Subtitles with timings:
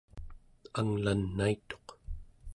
[0.79, 1.87] anglanaituq